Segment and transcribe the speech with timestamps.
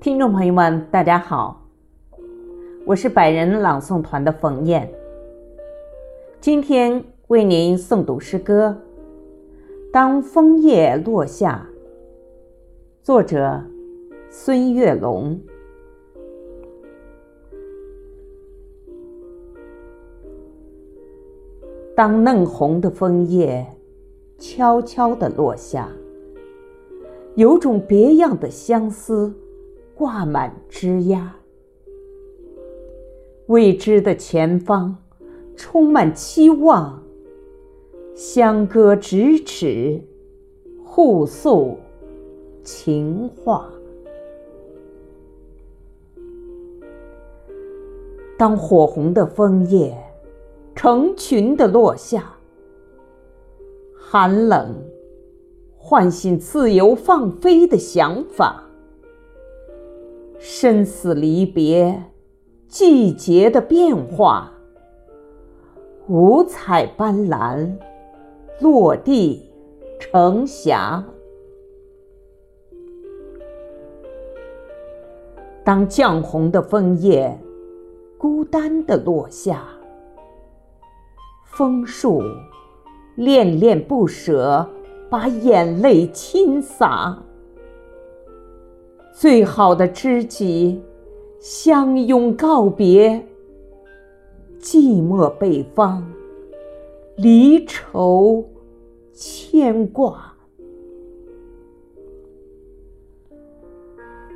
[0.00, 1.62] 听众朋友们，大家好，
[2.86, 4.90] 我是百人朗诵团的冯燕，
[6.40, 8.74] 今天为您诵读诗歌
[9.92, 11.68] 《当枫叶落下》，
[13.04, 13.62] 作者
[14.30, 15.38] 孙月龙。
[21.94, 23.66] 当嫩红的枫叶
[24.38, 25.90] 悄悄地落下，
[27.34, 29.34] 有种别样的相思。
[30.00, 31.28] 挂满枝桠，
[33.48, 34.96] 未知的前方
[35.54, 37.02] 充满期望，
[38.14, 40.00] 相隔咫尺，
[40.82, 41.76] 互诉
[42.64, 43.68] 情话。
[48.38, 49.94] 当火红的枫叶
[50.74, 52.38] 成群的落下，
[53.94, 54.82] 寒冷
[55.76, 58.64] 唤醒自由放飞的想法。
[60.62, 62.02] 生死离别，
[62.68, 64.52] 季节的变化，
[66.06, 67.78] 五彩斑斓，
[68.60, 69.50] 落地
[69.98, 71.02] 成霞。
[75.64, 77.34] 当绛红的枫叶
[78.18, 79.66] 孤单的落下，
[81.46, 82.22] 枫树
[83.14, 84.68] 恋恋不舍，
[85.08, 87.18] 把眼泪倾洒。
[89.12, 90.82] 最好的知己，
[91.38, 93.26] 相拥告别。
[94.58, 96.02] 寂寞北方，
[97.16, 98.44] 离愁
[99.12, 100.34] 牵挂。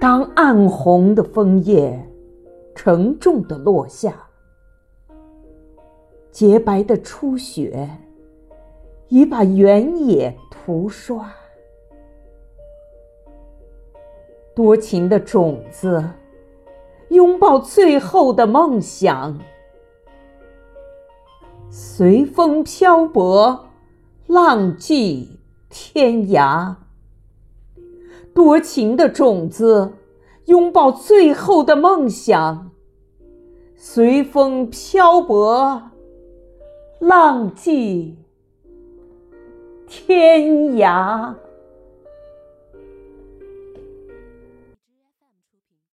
[0.00, 2.10] 当暗红的枫叶
[2.74, 4.14] 沉重的落下，
[6.30, 7.88] 洁白的初雪
[9.08, 11.30] 已把原野涂刷。
[14.54, 16.10] 多情的种子，
[17.08, 19.38] 拥抱最后的梦想，
[21.68, 23.66] 随风漂泊，
[24.28, 26.76] 浪迹天涯。
[28.32, 29.92] 多情的种子，
[30.46, 32.70] 拥抱最后的梦想，
[33.76, 35.90] 随风漂泊，
[37.00, 38.18] 浪迹
[39.88, 40.42] 天
[40.76, 41.34] 涯。